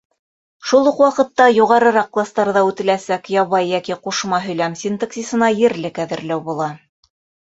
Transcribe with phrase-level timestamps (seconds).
[0.69, 6.71] Шул уҡ ваҡытта, юғарыраҡ кластарҙа үтеләсәк ябай йәки ҡушма һөйләм синтаксисына ерлек әҙерләү була.